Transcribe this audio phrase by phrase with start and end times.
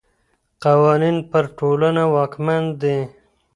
[0.63, 2.97] قوانین پر ټولنه واکمن دي.